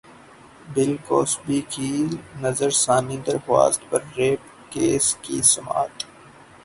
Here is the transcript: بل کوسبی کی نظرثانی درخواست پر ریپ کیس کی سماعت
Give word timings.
بل 0.73 0.91
کوسبی 1.07 1.59
کی 1.69 1.91
نظرثانی 2.41 3.17
درخواست 3.17 3.81
پر 3.89 4.01
ریپ 4.17 4.39
کیس 4.69 5.15
کی 5.21 5.41
سماعت 5.43 6.03